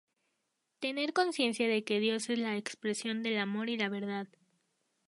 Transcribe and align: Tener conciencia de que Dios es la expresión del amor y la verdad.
Tener 0.79 1.13
conciencia 1.13 1.67
de 1.67 1.83
que 1.83 1.99
Dios 1.99 2.31
es 2.31 2.39
la 2.39 2.57
expresión 2.57 3.21
del 3.21 3.37
amor 3.37 3.69
y 3.69 3.77
la 3.77 3.87
verdad. 3.87 4.27